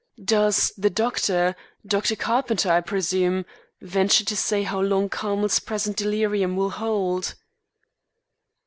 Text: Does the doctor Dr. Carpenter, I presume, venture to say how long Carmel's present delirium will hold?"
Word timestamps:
Does 0.25 0.73
the 0.75 0.89
doctor 0.89 1.55
Dr. 1.85 2.15
Carpenter, 2.15 2.71
I 2.71 2.81
presume, 2.81 3.45
venture 3.81 4.25
to 4.25 4.35
say 4.35 4.63
how 4.63 4.81
long 4.81 5.09
Carmel's 5.09 5.59
present 5.59 5.95
delirium 5.97 6.55
will 6.55 6.71
hold?" 6.71 7.35